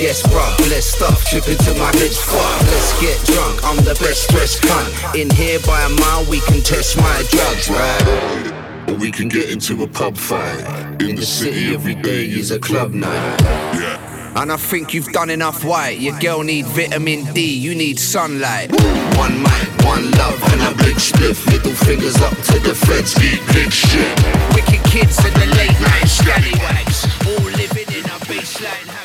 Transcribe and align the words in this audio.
Yes, 0.00 0.22
bruh. 0.22 0.58
Let's 0.70 0.86
stuff. 0.86 1.26
Tripping 1.28 1.58
to 1.58 1.74
my 1.74 1.92
head's 2.00 2.16
fuck. 2.16 2.60
Let's 2.72 2.98
get 3.02 3.20
drunk. 3.26 3.60
I'm 3.62 3.76
the 3.84 3.94
best 4.00 4.30
dressed 4.30 4.62
cunt. 4.62 5.14
In 5.14 5.28
here 5.28 5.60
by 5.66 5.78
a 5.82 5.90
mile, 5.90 6.24
we 6.24 6.40
can 6.40 6.62
test 6.62 6.96
my 6.96 7.22
drugs, 7.28 7.68
right? 7.68 8.88
Or 8.88 8.94
we 8.94 9.10
can 9.10 9.28
get 9.28 9.50
into 9.50 9.82
a 9.82 9.86
pub 9.86 10.16
fight. 10.16 10.64
In 11.02 11.16
the 11.16 11.26
city, 11.26 11.74
every 11.74 11.94
day 11.96 12.24
is 12.24 12.50
a 12.50 12.58
club 12.58 12.94
night. 12.94 13.40
Yeah. 13.76 14.40
And 14.40 14.50
I 14.50 14.56
think 14.56 14.94
you've 14.94 15.12
done 15.12 15.28
enough 15.28 15.64
white. 15.64 15.98
Your 15.98 16.18
girl 16.18 16.42
need 16.44 16.64
vitamin 16.64 17.30
D, 17.34 17.54
you 17.54 17.74
need 17.74 17.98
sunlight. 17.98 18.70
One 19.18 19.42
mic, 19.42 19.68
one 19.84 20.10
love, 20.12 20.40
and 20.52 20.62
a 20.62 20.82
big 20.82 20.96
spliff. 20.96 21.44
Middle 21.52 21.74
fingers 21.74 22.16
up 22.22 22.34
to 22.48 22.58
the 22.60 22.74
feds, 22.74 23.12
eat 23.22 23.42
big 23.52 23.70
shit. 23.70 24.16
Wicked 24.54 24.82
kids 24.90 25.22
in 25.26 25.34
the 25.34 25.46
late 25.56 25.78
night 25.78 26.08
scallywags, 26.08 27.04
all 27.26 27.50
living 27.50 27.92
in 27.92 28.04
a 28.06 28.18
bassline 28.24 28.99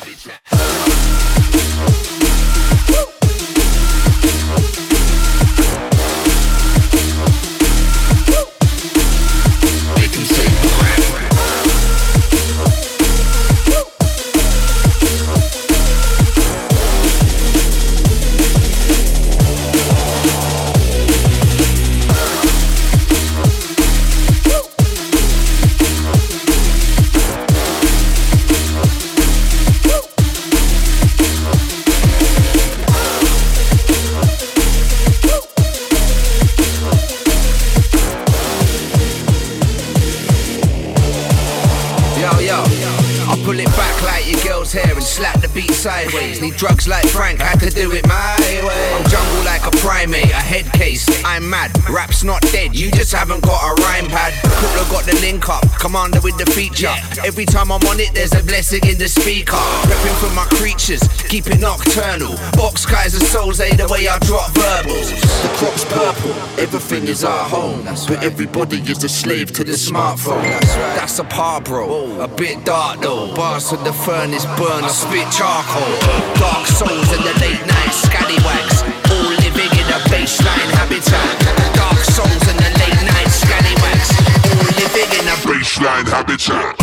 drugs 46.56 46.88
like 46.88 47.05
commander 55.86 56.20
with 56.20 56.36
the 56.36 56.46
feature. 56.50 56.90
Every 57.24 57.46
time 57.46 57.70
I'm 57.70 57.82
on 57.86 58.00
it, 58.00 58.10
there's 58.12 58.34
a 58.34 58.42
blessing 58.42 58.82
in 58.90 58.98
the 58.98 59.06
speaker. 59.06 59.62
Repping 59.86 60.18
for 60.18 60.34
my 60.34 60.46
creatures, 60.58 61.02
keep 61.30 61.46
it 61.46 61.60
nocturnal. 61.60 62.34
Box 62.58 62.84
guys 62.84 63.14
and 63.14 63.22
souls, 63.22 63.58
they 63.58 63.70
the 63.70 63.86
way 63.86 64.08
I 64.08 64.18
drop 64.26 64.50
verbals. 64.50 65.14
The 65.42 65.50
crop's 65.58 65.84
purple, 65.84 66.34
everything 66.58 67.06
is 67.06 67.22
our 67.22 67.48
home. 67.48 67.84
But 68.08 68.24
everybody 68.24 68.78
is 68.90 69.04
a 69.04 69.08
slave 69.08 69.52
to 69.52 69.62
the 69.62 69.78
smartphone. 69.78 70.42
That's 70.98 71.20
a 71.20 71.24
par, 71.24 71.60
bro. 71.60 72.20
A 72.20 72.26
bit 72.26 72.64
dark 72.64 73.00
though. 73.00 73.32
Bars 73.36 73.72
of 73.72 73.84
the 73.84 73.92
furnace 73.92 74.46
burn, 74.58 74.82
I 74.82 74.88
spit 74.88 75.30
charcoal. 75.30 75.94
Dark 76.42 76.66
souls 76.66 77.10
in 77.14 77.22
the 77.22 77.34
late 77.38 77.64
night 77.64 77.94
scallywags, 77.94 78.82
all 79.12 79.30
living 79.44 79.70
in 79.78 79.86
a 79.94 80.00
bassline 80.10 80.70
habitat. 80.74 81.65
Bassline 85.66 86.08
Habitat. 86.12 86.76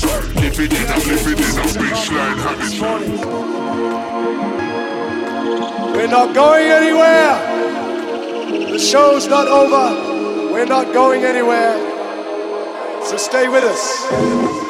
In 0.00 0.14
a 0.14 0.50
bassline 1.74 2.38
habitat. 2.38 3.02
We're 5.92 6.06
not 6.06 6.34
going 6.34 6.66
anywhere. 6.68 7.34
The 8.70 8.78
show's 8.78 9.26
not 9.26 9.48
over. 9.48 10.52
We're 10.52 10.66
not 10.66 10.92
going 10.94 11.24
anywhere. 11.24 11.74
So 13.06 13.16
stay 13.16 13.48
with 13.48 13.64
us. 13.64 14.67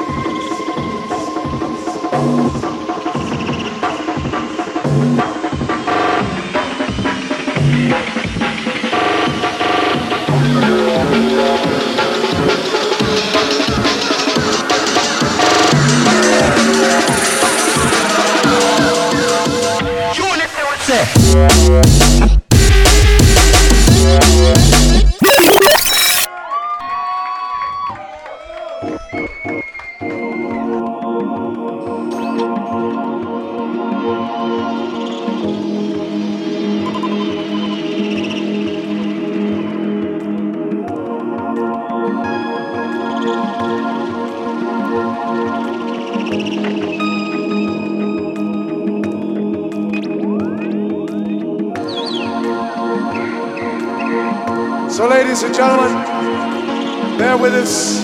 Ladies 55.39 55.57
and 55.57 55.69
gentlemen, 55.69 57.17
bear 57.17 57.39
with 57.39 57.55
us. 57.55 58.03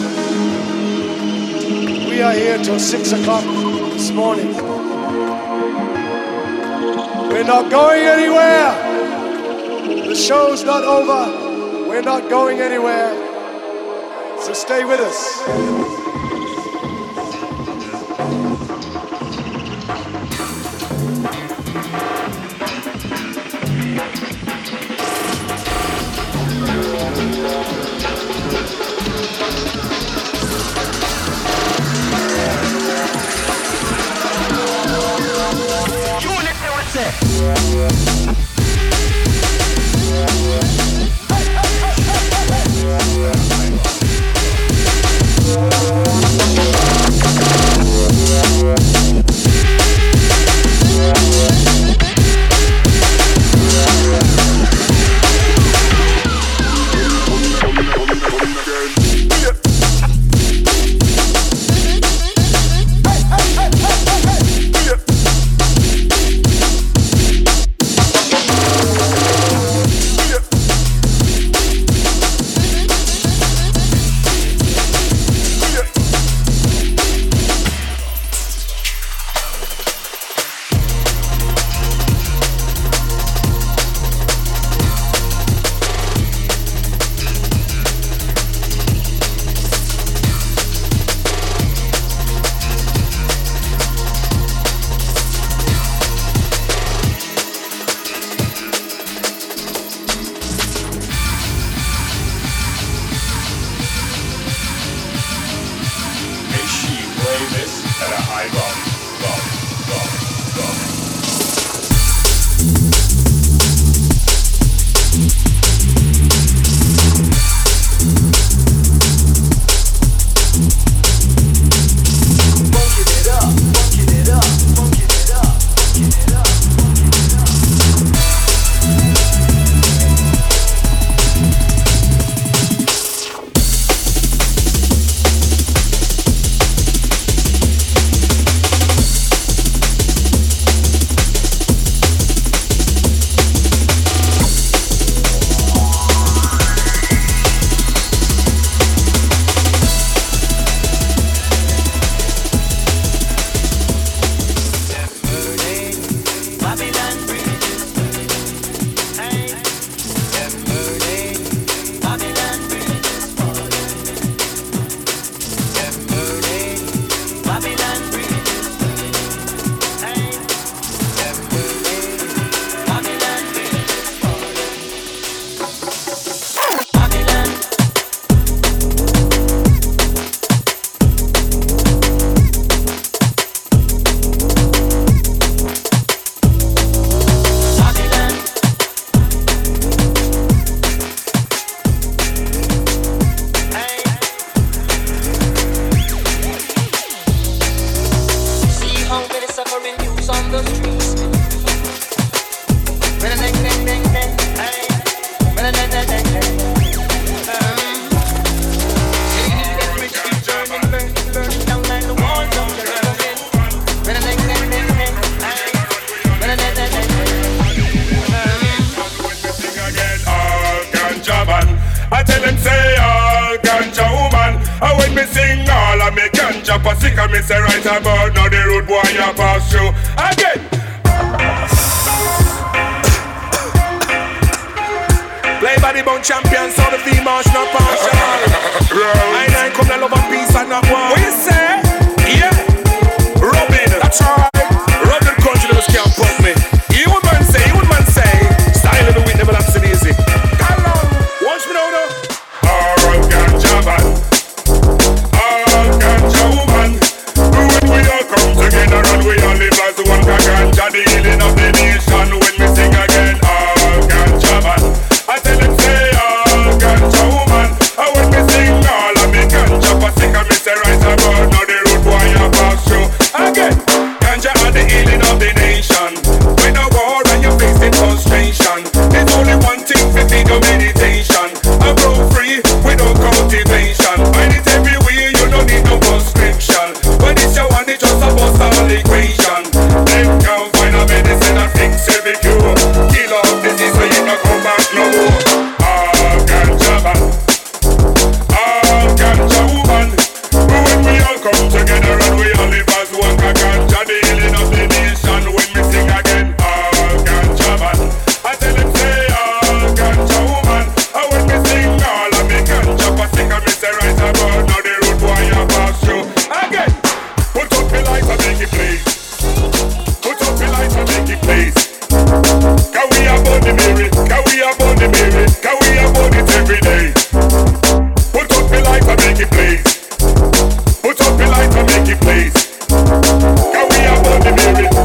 We 2.08 2.22
are 2.22 2.32
here 2.32 2.58
till 2.58 2.78
6 2.78 3.10
o'clock 3.10 3.42
this 3.92 4.12
morning. 4.12 4.54
We're 7.32 7.42
not 7.42 7.72
going 7.72 8.04
anywhere. 8.04 8.70
The 10.06 10.14
show's 10.14 10.62
not 10.62 10.84
over. 10.84 11.88
We're 11.88 12.02
not 12.02 12.30
going 12.30 12.60
anywhere. 12.60 13.12
So 14.38 14.52
stay 14.52 14.84
with 14.84 15.00
us. 15.00 16.03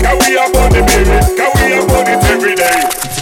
Cause 0.09 0.27
we 0.27 0.37
about 0.37 0.71
the 0.71 0.81
baby, 0.81 1.19
cause 1.37 1.53
we 1.61 1.73
about 1.77 2.07
it 2.09 2.23
every 2.31 2.55
day. 2.55 3.18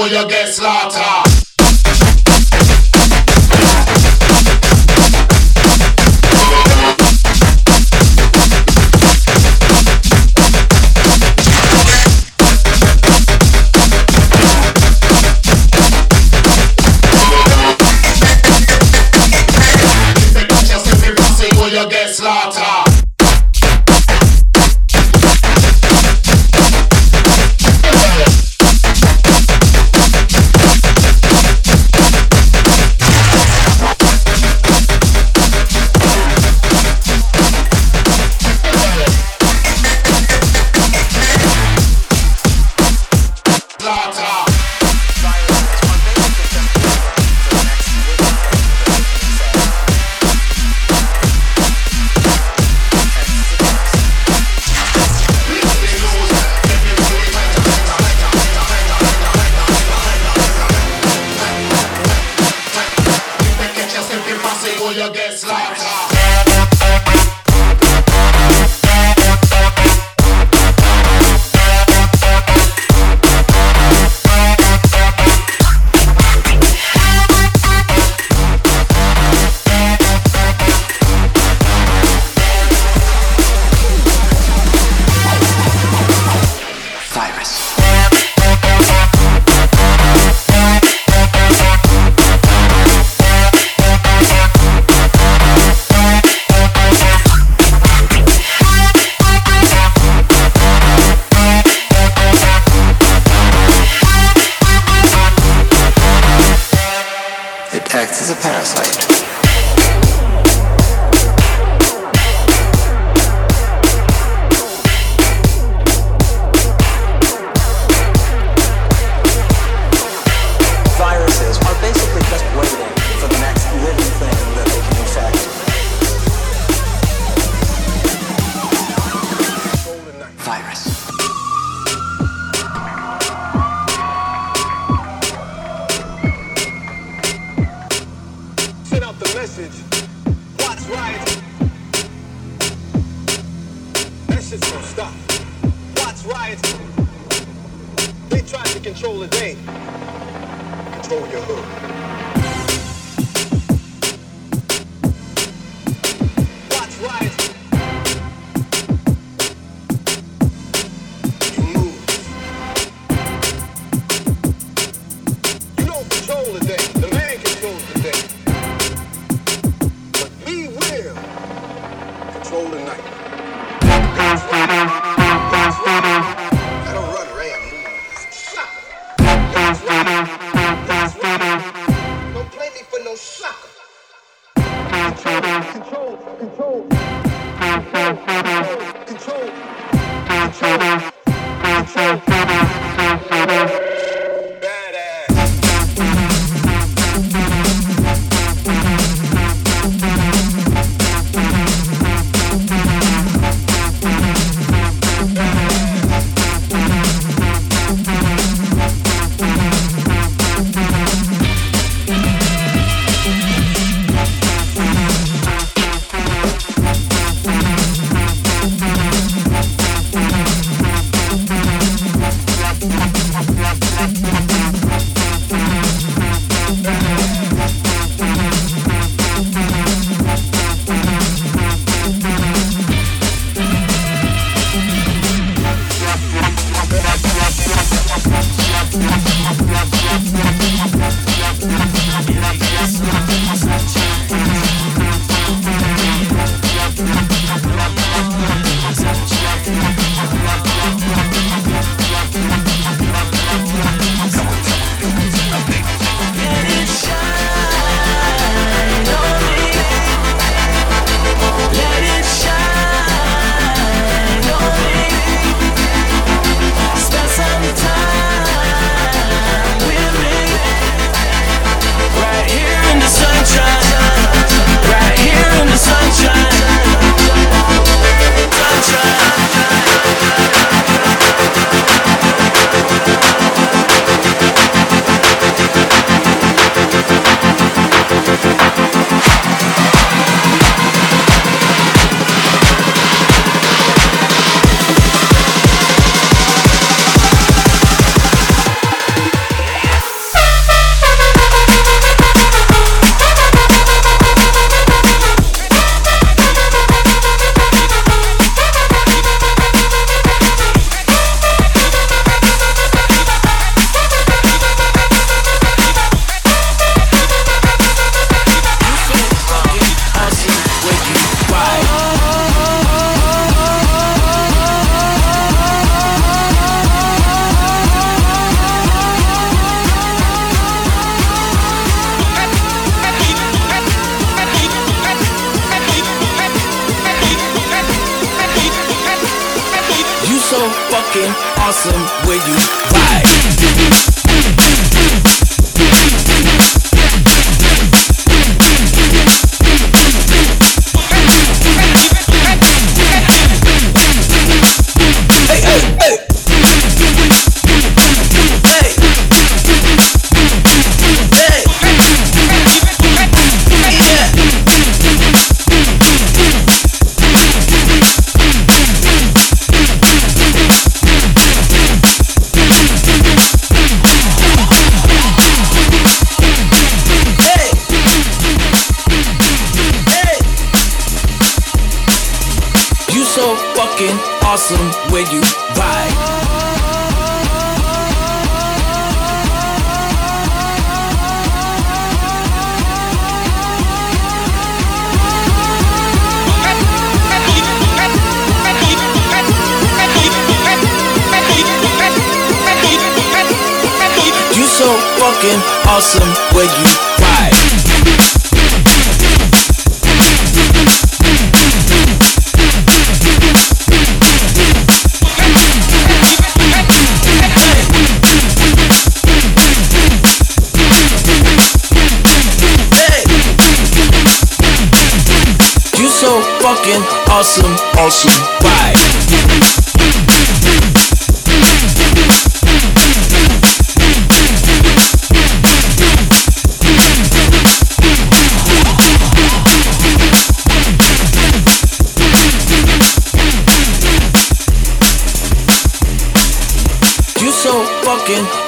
Or 0.00 0.08
you 0.08 0.26
get 0.28 0.48
slaughtered. 0.48 1.29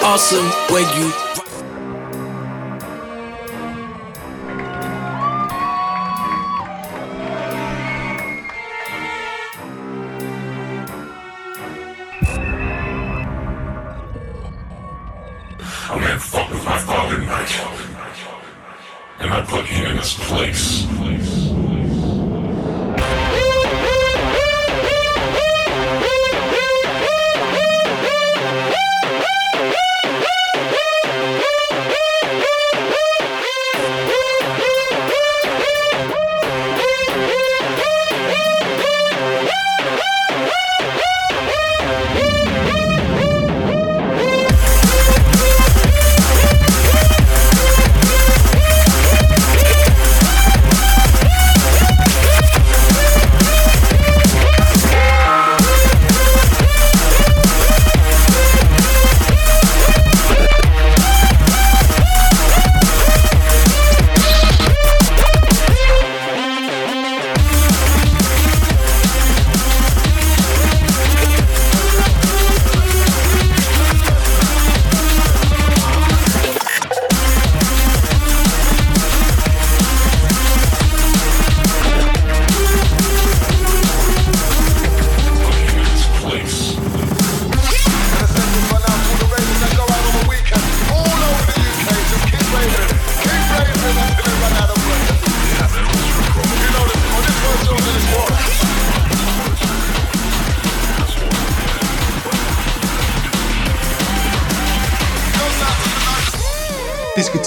awesome 0.03 0.47
when 0.75 0.85
you 0.99 1.32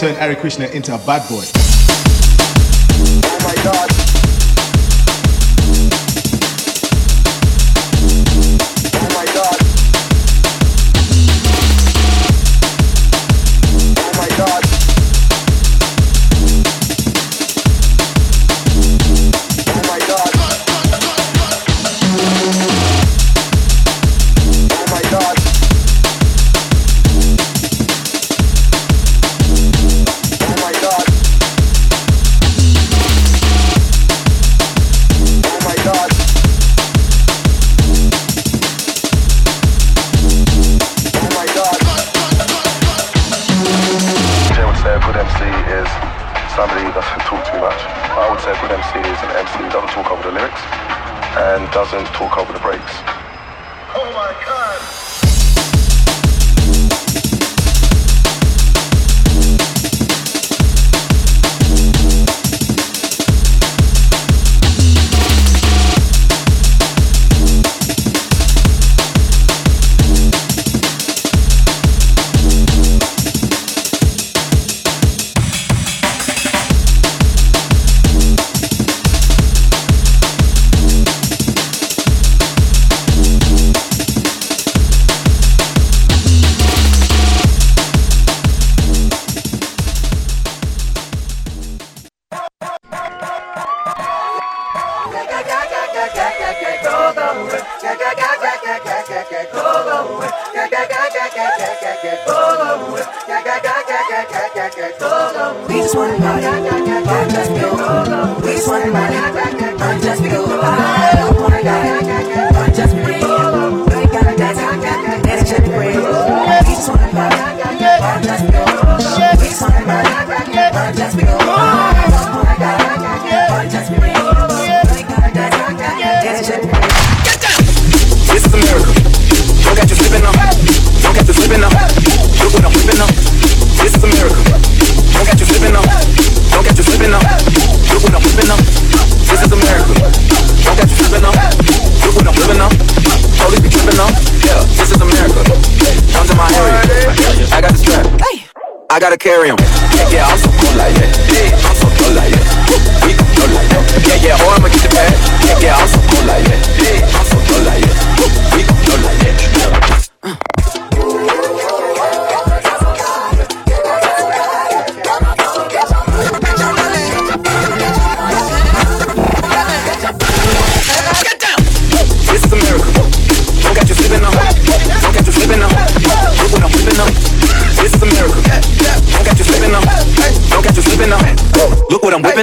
turn 0.06 0.16
Hare 0.16 0.36
Krishna 0.36 0.68
into 0.68 0.93
a 0.93 0.99
bad 0.99 1.28
boy. 1.28 1.64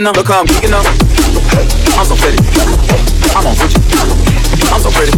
geeking 0.03 0.09
up. 0.09 0.16
Look 0.16 0.28
how 0.28 0.40
I'm 0.40 0.46
geeking 0.46 0.72
up. 0.72 0.86
I'm 1.98 2.07
so 2.07 2.16
pretty. 2.16 2.38
I'm 3.36 3.46
on 3.46 3.55
Gucci. 3.55 3.78
I'm 4.72 4.80
so 4.80 4.90
pretty. 4.90 5.12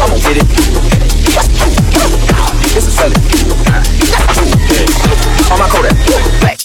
I'm 0.00 0.08
gonna 0.08 0.22
get 0.22 0.36
it. 0.38 0.46
It's 2.74 2.86
a 2.86 2.90
selling. 2.90 3.18
On 5.52 5.58
my 5.58 5.68
Kodak. 5.68 5.96
Black. 6.40 6.58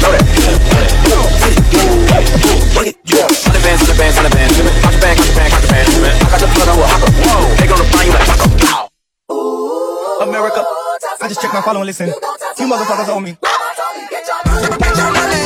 Know 0.00 0.12
that. 0.12 0.24
America. 10.20 10.64
I 11.20 11.28
just 11.28 11.40
checked 11.40 11.54
my 11.54 11.62
following. 11.62 11.86
listen. 11.86 12.08
You 12.08 12.66
motherfuckers 12.66 13.08
owe 13.08 13.20
me. 13.20 13.36
Get 14.10 14.26
your 14.26 15.12
money. 15.12 15.43